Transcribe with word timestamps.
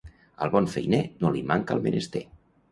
Al 0.45 0.51
bon 0.55 0.69
feiner 0.77 1.03
no 1.25 1.33
li 1.37 1.45
manca 1.53 1.79
el 1.79 1.87
menester. 1.87 2.27